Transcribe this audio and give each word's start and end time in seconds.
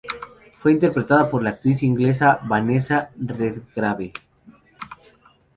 Fue 0.57 0.71
interpretada 0.71 1.29
por 1.29 1.43
la 1.43 1.51
actriz 1.51 1.83
inglesa 1.83 2.39
Vanessa 2.45 3.11
Redgrave. 3.17 4.13